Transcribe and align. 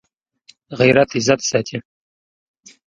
غیرت 0.79 1.09
عزت 1.17 1.39
ساتي 1.51 1.77